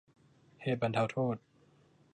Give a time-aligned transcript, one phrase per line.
[0.61, 1.35] เหตุบรรเทาโทษ